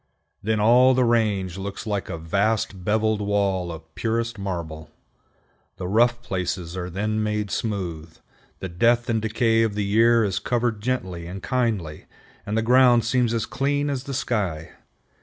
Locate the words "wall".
3.21-3.71